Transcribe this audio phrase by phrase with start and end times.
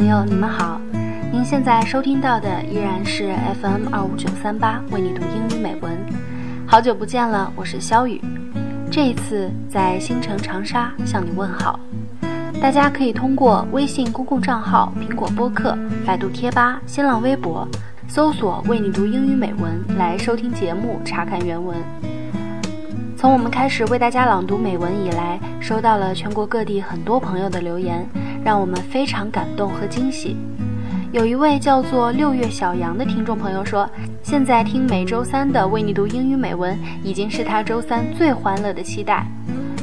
[0.00, 0.80] 朋友，你们好！
[1.30, 5.92] 您现在收听到的依然是 FM 二五九三八，为你读英语美文。
[6.66, 8.18] 好久不见了，我是肖雨。
[8.90, 11.78] 这一次在新城长沙向你问好。
[12.62, 15.76] 大家可以通过微信公共账号、苹果播客、
[16.06, 17.68] 百度贴吧、新浪微博
[18.08, 21.76] 搜索“为你读英语美文”来收听节目、查看原文。
[23.18, 28.08] 从我们开始为大家朗读美文以来，收到了全国各地很多朋友的留言，
[28.44, 30.36] 让我们非常感动和惊喜。
[31.12, 33.88] 有一位叫做六月小杨的听众朋友说，
[34.22, 39.26] 现在听每周三的为你读英语美文，已经是他周三最欢乐的期待。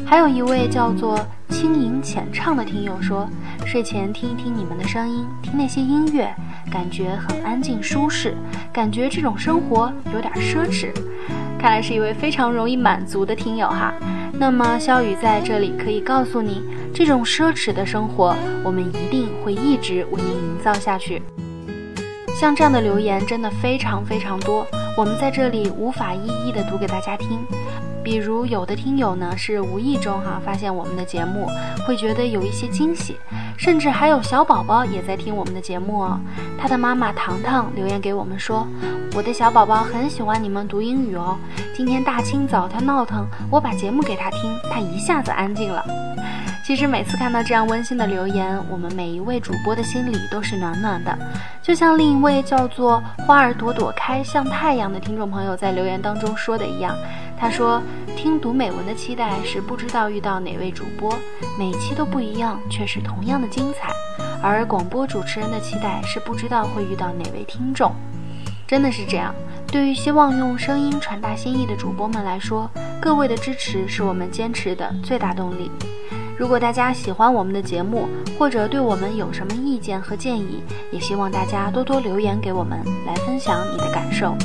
[0.05, 3.27] 还有一位叫做轻盈浅唱的听友说，
[3.65, 6.33] 睡前听一听你们的声音，听那些音乐，
[6.71, 8.33] 感觉很安静舒适，
[8.71, 10.93] 感觉这种生活有点奢侈。
[11.59, 13.93] 看来是一位非常容易满足的听友哈。
[14.39, 16.61] 那么肖雨在这里可以告诉你，
[16.93, 21.21] 这种奢侈的生活，我们一定会一直为您营造下去。
[22.39, 27.39] 像这样的留言真的非常非常多，我们在这里无法一一的读给大家听。
[28.07, 31.45] 比如有的听友呢是无意中哈发现我们的节目，
[31.85, 33.17] 会觉得有一些惊喜，
[33.57, 36.17] 甚至还有小宝宝也在听我们的节目哦。
[36.57, 38.65] 他的妈妈糖糖留言给我们说。
[39.13, 41.37] 我的小宝宝很喜欢你们读英语哦。
[41.75, 46.06] 今天大清早他闹腾，我把节目给他听，他一下子安静了。
[46.67, 51.17] 其实每次看到这样温馨的留言，我们每一位主播的心里都是暖暖的。
[51.61, 56.93] 就像另一位叫做“花儿朵朵开像太阳”的听众朋友在留言当中说的一样，
[57.39, 57.81] 他说
[58.17, 61.17] ：“听读美文的期待是不知道遇到哪位主播，
[61.57, 63.87] 每期都不一样，却是同样的精彩；
[64.43, 67.95] 而广播主持人的期待是不知道会遇到哪位听众。”
[68.67, 69.33] 真的是这样。
[69.67, 75.71] 对于希望用声音传达心意的主播们来说，各位的支持是我们坚持的最大动力。
[76.37, 80.61] 如果大家喜欢我们的节目，或者对我们有什么意见和建议，
[80.91, 84.35] 也希望大家多多留言给我们，来分享你的感受。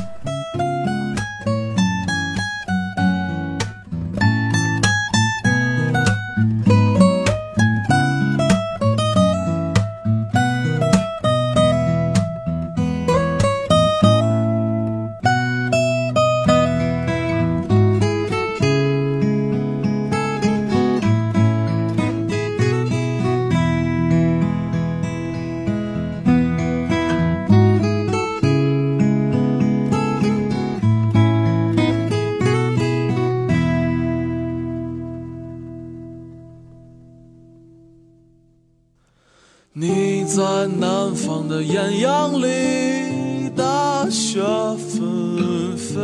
[40.34, 44.41] 在南方的艳阳里，大雪
[44.78, 46.00] 纷飞；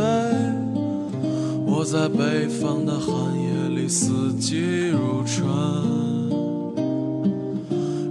[1.65, 5.49] 我在北方的寒夜里，四季如春。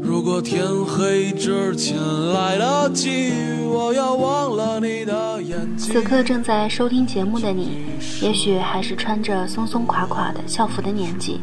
[0.03, 1.97] 如果天黑之前
[2.33, 3.33] 来得及，
[3.71, 5.93] 我要忘了你的眼睛。
[5.93, 7.85] 此刻正在收听节目的你，
[8.21, 11.41] 也许还是穿着松松垮垮的校服的年纪，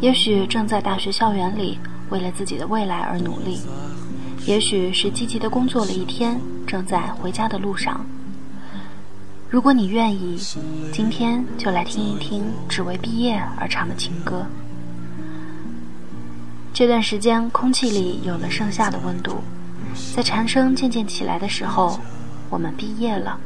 [0.00, 1.78] 也许正在大学校园里。
[2.10, 3.60] 为了自己的未来而努力，
[4.46, 8.04] 也许是积极的工作了一天，正在回家的路上。
[9.48, 10.36] 如果你愿意，
[10.92, 14.46] 今天就来听一听只为毕业而唱的情歌。
[16.72, 19.42] 这段时间，空气里有了盛夏的温度，
[20.14, 21.98] 在蝉声渐渐起来的时候，
[22.48, 23.38] 我们毕业了。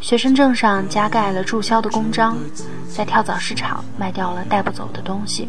[0.00, 2.36] 学生证上加盖了注销的公章，
[2.88, 5.48] 在跳蚤市场卖掉了带不走的东西。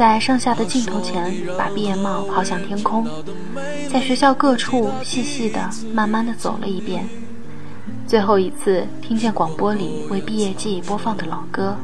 [0.00, 3.06] 在盛夏的尽头前，把毕业帽抛向天空，
[3.92, 7.06] 在学校各处细细的、慢慢的走了一遍。
[8.06, 11.76] 最后一次听见广播里为毕业季播放的老歌，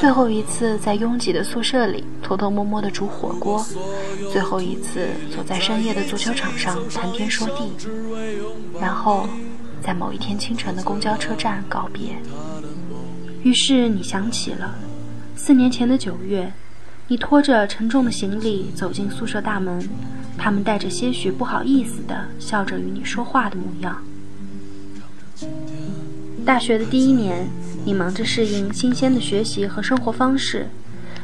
[0.00, 3.62] 最后一次在拥挤的宿舍里偷偷摸摸的煮火锅，
[4.32, 7.70] 最后一次坐在深夜的足球场上谈天说地，
[8.80, 9.28] 然后
[9.82, 12.16] 在某一天清晨的公交车站告别。
[13.42, 14.74] 于是你想起了
[15.36, 16.50] 四年前的九月。
[17.12, 19.86] 你拖着沉重的行李走进宿舍大门，
[20.38, 24.02] 他们带着些许不好意思的笑着与你说话的模样。
[26.42, 27.46] 大学的第一年，
[27.84, 30.66] 你忙着适应新鲜的学习和生活方式，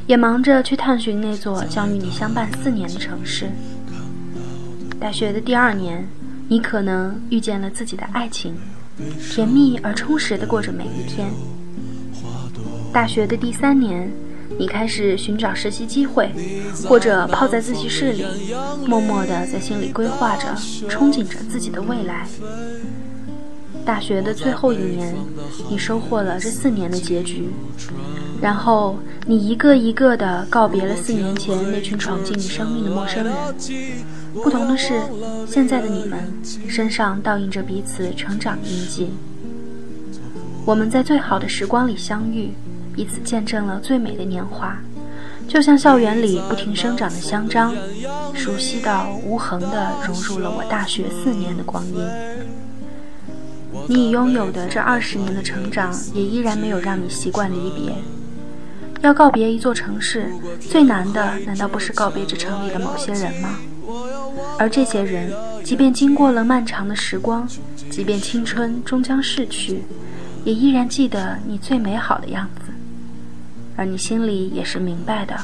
[0.06, 3.48] 也忙着去探寻那座将与你相伴四年的城市。
[5.00, 6.06] 大学的第二年，
[6.48, 8.54] 你可能遇见了自己的爱情，
[9.32, 11.30] 甜蜜而充实的过着每一天。
[12.92, 14.12] 大学的第三年。
[14.56, 16.30] 你开始寻找实习机会，
[16.86, 18.24] 或者泡在自习室里，
[18.86, 20.54] 默默地在心里规划着、
[20.88, 22.26] 憧憬着自己的未来。
[23.84, 25.14] 大学的最后一年，
[25.70, 27.48] 你收获了这四年的结局，
[28.40, 33.32] 然后你一个一个的告别了四年前那群闯进你生命的陌生人。
[34.34, 35.00] 不同的是，
[35.46, 36.18] 现在的你们
[36.68, 39.10] 身上倒映着彼此成长的印记。
[40.66, 42.50] 我们在最好的时光里相遇，
[42.98, 44.76] 彼此见证了最美的年华，
[45.46, 47.72] 就像校园里不停生长的香樟，
[48.34, 51.94] 熟悉到无痕地融入了我大学四年的光阴。
[53.86, 57.94] 你已拥有的这二十年的成长，也依然没有让你习惯离别。
[59.00, 63.60] 要告别一座城市，最难的难道不是告别这城里的某些人吗？
[64.58, 67.46] 而这些人，即便经过了漫长的时光，
[67.88, 69.84] 即便青春终将逝去。
[70.44, 72.67] 也依然记得你最美好的样子，
[73.77, 75.35] 而你心里也是明白的，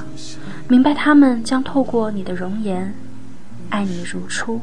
[0.68, 2.94] 明白他们将透过你的容颜，
[3.70, 4.62] 爱你如初。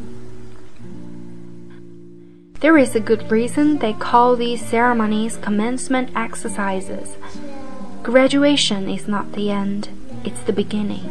[2.61, 7.11] There is a good reason they call these ceremonies commencement exercises.
[8.03, 9.89] Graduation is not the end,
[10.25, 11.11] it's the beginning.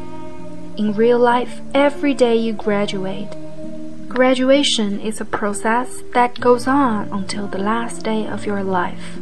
[0.75, 3.30] In real life, every day you graduate,
[4.16, 9.19] Graduation is a process that goes on until the last day of your life.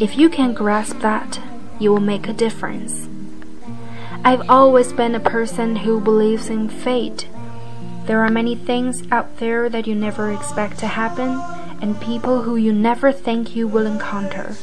[0.00, 1.38] If you can grasp that,
[1.79, 3.07] you will make a difference.
[4.23, 7.27] I've always been a person who believes in fate.
[8.05, 11.41] There are many things out there that you never expect to happen,
[11.81, 14.55] and people who you never think you will encounter.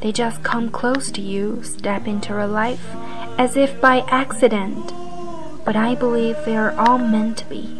[0.00, 2.94] They just come close to you, step into your life,
[3.38, 4.92] as if by accident.
[5.64, 7.76] But I believe they are all meant to be.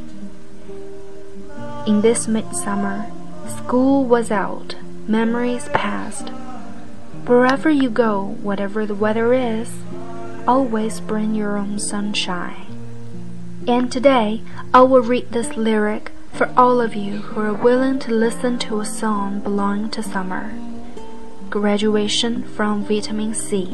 [1.86, 3.10] In this midsummer,
[3.46, 4.74] school was out,
[5.06, 6.30] memories past.
[7.26, 9.68] Wherever you go, whatever the weather is,
[10.46, 12.66] always bring your own sunshine.
[13.66, 14.42] And today,
[14.72, 18.78] I will read this lyric for all of you who are willing to listen to
[18.78, 20.52] a song belonging to summer.
[21.50, 23.72] Graduation from Vitamin C.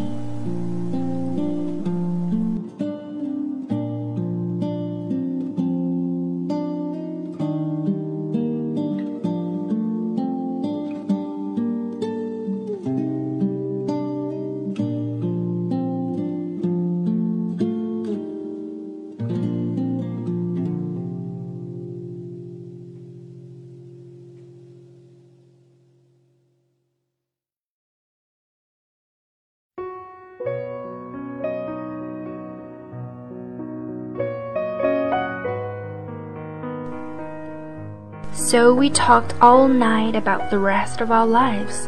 [38.53, 41.87] So we talked all night about the rest of our lives,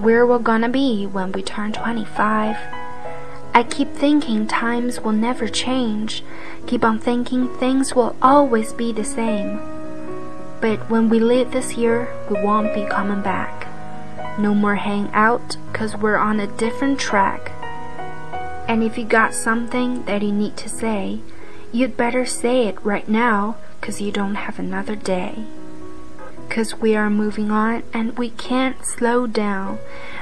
[0.00, 2.56] where we're gonna be when we turn 25.
[3.52, 6.24] I keep thinking times will never change,
[6.66, 9.60] keep on thinking things will always be the same.
[10.62, 13.68] But when we leave this year, we won't be coming back.
[14.38, 17.52] No more hang out, cause we're on a different track.
[18.66, 21.20] And if you got something that you need to say,
[21.70, 25.44] you'd better say it right now, cause you don't have another day.
[26.48, 29.78] Cause we are moving on and we can't slow down.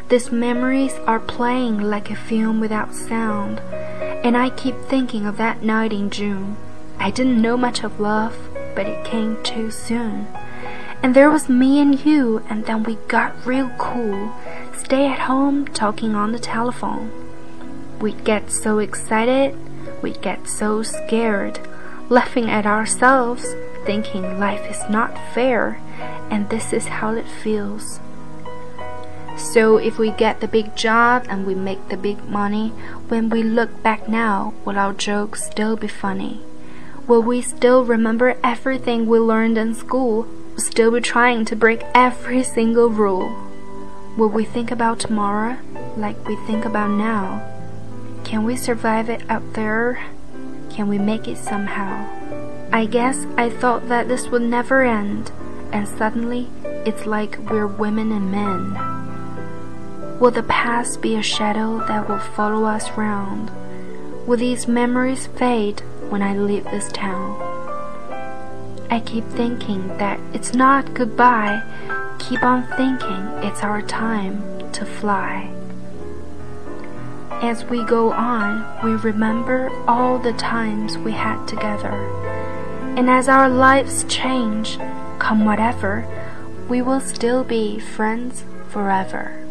[0.08, 3.60] These memories are playing like a film without sound.
[3.60, 6.56] And I keep thinking of that night in June.
[6.98, 8.36] I didn't know much of love,
[8.74, 10.26] but it came too soon.
[11.02, 14.34] And there was me and you, and then we got real cool.
[14.76, 17.10] Stay at home talking on the telephone.
[18.00, 19.56] We'd get so excited,
[20.02, 21.60] we'd get so scared,
[22.08, 25.80] laughing at ourselves, thinking life is not fair
[26.30, 28.00] and this is how it feels.
[29.36, 32.68] So if we get the big job and we make the big money,
[33.08, 36.40] when we look back now, will our jokes still be funny?
[37.06, 40.26] Will we still remember everything we learned in school?
[40.56, 43.30] Still be trying to break every single rule?
[44.16, 45.58] Will we think about tomorrow
[45.96, 47.44] like we think about now?
[48.24, 50.02] Can we survive it out there?
[50.70, 52.08] Can we make it somehow?
[52.72, 55.30] I guess I thought that this would never end
[55.72, 60.18] and suddenly it's like we're women and men.
[60.18, 63.50] Will the past be a shadow that will follow us round?
[64.26, 67.40] Will these memories fade when I leave this town?
[68.90, 71.62] I keep thinking that it's not goodbye.
[72.18, 75.50] Keep on thinking it's our time to fly.
[77.42, 81.92] As we go on, we remember all the times we had together.
[82.96, 84.78] And as our lives change,
[85.18, 86.06] come whatever,
[86.68, 89.45] we will still be friends forever.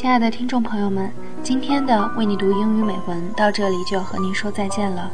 [0.00, 5.10] 亲爱的听众朋友们，今天的为你读英语美文到这里就要和您说再见了。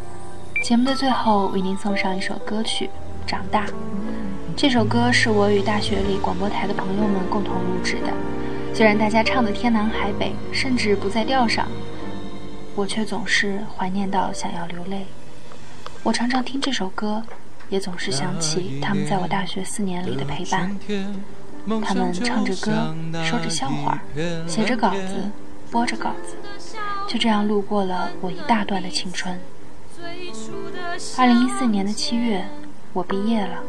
[0.62, 2.86] 节目的最后，为您送上一首歌曲
[3.28, 3.66] 《长大》。
[4.56, 8.12] 这首歌是我与大学里广播台的朋友们共同录制的。
[8.72, 11.66] 虽然大家唱的天南海北，甚至不在调上，
[12.76, 15.04] 我却总是怀念到想要流泪。
[16.04, 17.20] 我常常听这首歌，
[17.70, 20.78] 也总是想起他们在我大学四年里的陪伴。
[21.82, 22.94] 他们唱着歌，
[23.25, 24.02] 说着笑话，
[24.46, 25.30] 写着稿子，
[25.70, 26.37] 播着稿子，
[27.08, 29.38] 就这样路过了我一大段的青春。
[31.16, 32.46] 二零一四年的七月，
[32.92, 33.62] 我毕业了，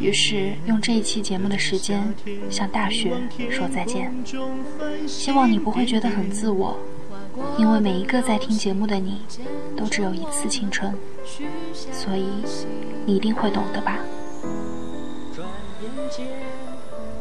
[0.00, 2.12] 于是用这一期节目的时间
[2.50, 3.16] 向大学
[3.50, 4.12] 说再见。
[5.06, 6.76] 希望你不会觉得很自我，
[7.56, 9.22] 因为每一个在听节目的你，
[9.76, 10.92] 都只有一次青春，
[11.92, 12.26] 所以
[13.04, 13.98] 你一定会懂的吧。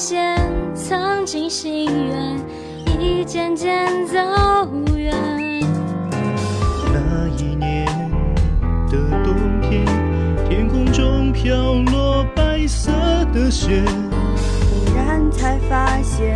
[0.00, 0.34] 现，
[0.74, 2.40] 曾经心愿
[2.98, 4.16] 已渐渐走
[4.96, 5.14] 远。
[6.90, 7.84] 那一年
[8.90, 9.84] 的冬天，
[10.48, 11.54] 天空中飘
[11.92, 12.90] 落白色
[13.34, 13.84] 的雪，
[14.70, 16.34] 忽然才发现，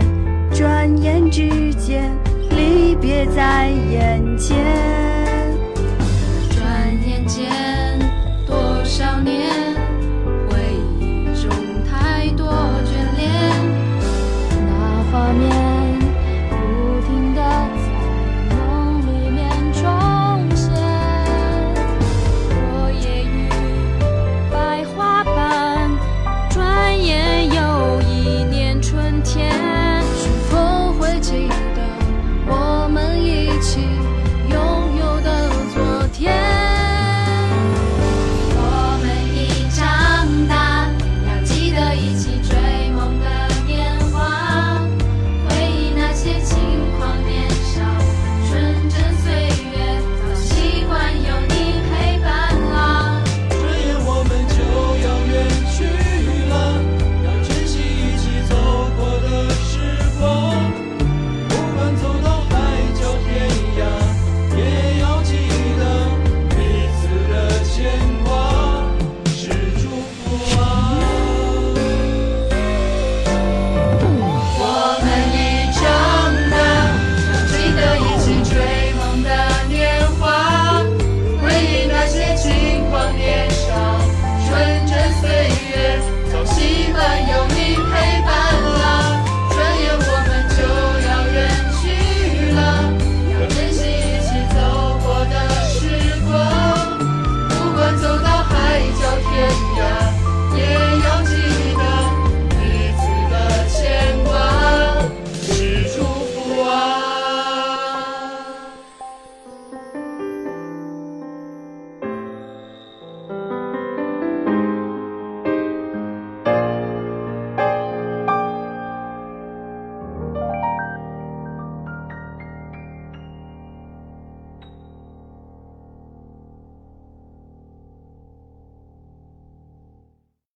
[0.52, 2.12] 转眼之间
[2.50, 4.54] 离别在眼前。